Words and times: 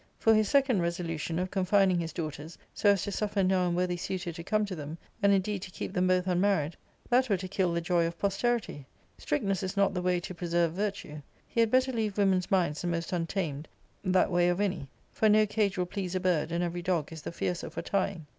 For 0.17 0.33
his 0.33 0.49
second 0.49 0.81
resolution, 0.81 1.37
of 1.37 1.51
con 1.51 1.63
fining 1.63 1.99
his 1.99 2.11
daughters, 2.11 2.57
so 2.73 2.89
as 2.89 3.03
to 3.03 3.11
suffer 3.11 3.43
no 3.43 3.67
unworthy 3.67 3.97
suitor 3.97 4.31
to 4.31 4.43
come 4.43 4.65
to 4.65 4.75
them, 4.75 4.97
and, 5.21 5.31
indeed, 5.31 5.61
to 5.61 5.69
keep 5.69 5.93
them 5.93 6.07
both 6.07 6.25
unmarried 6.25 6.71
T 6.71 6.77
that 7.11 7.29
were 7.29 7.37
to 7.37 7.47
kill 7.47 7.71
the 7.71 7.81
joy 7.81 8.07
of 8.07 8.17
posterity; 8.17 8.87
strictness_.is 9.19 9.77
not 9.77 9.91
*^ 9.91 9.93
the 9.93 10.01
way 10.01 10.19
to 10.19 10.33
preserve 10.33 10.73
virtue; 10.73 11.21
he 11.47 11.59
had 11.59 11.69
better 11.69 11.93
leave 11.93 12.17
women's 12.17 12.49
minds 12.49 12.81
the 12.81 12.87
most 12.87 13.13
untamed 13.13 13.67
that 14.03 14.31
way 14.31 14.47
6f 14.47 14.59
any; 14.59 14.87
for 15.13 15.29
no 15.29 15.45
cage 15.45 15.77
will 15.77 15.85
please 15.85 16.15
a 16.15 16.19
bird, 16.19 16.51
and 16.51 16.63
every 16.63 16.81
'dog 16.81 17.13
is 17.13 17.21
the 17.21 17.31
fiercer 17.31 17.69
for 17.69 17.83
tying. 17.83 18.25